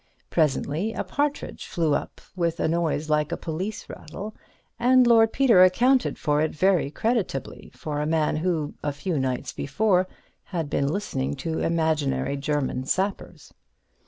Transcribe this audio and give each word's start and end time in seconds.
Presently 0.31 0.93
a 0.93 1.03
partridge 1.03 1.67
flew 1.67 1.93
up 1.93 2.21
with 2.35 2.59
a 2.59 2.67
noise 2.67 3.07
like 3.07 3.31
a 3.31 3.37
police 3.37 3.87
rattle, 3.87 4.33
and 4.79 5.05
Lord 5.05 5.31
Peter 5.31 5.63
accounted 5.63 6.17
for 6.17 6.41
it 6.41 6.55
very 6.55 6.89
creditably 6.89 7.69
for 7.75 8.01
a 8.01 8.07
man 8.07 8.37
who, 8.37 8.73
a 8.81 8.93
few 8.93 9.19
nights 9.19 9.53
before, 9.53 10.07
had 10.45 10.71
been 10.71 10.87
listening 10.87 11.35
to 11.35 11.59
imaginary 11.59 12.35
German 12.35 12.85
sappers. 12.87 13.53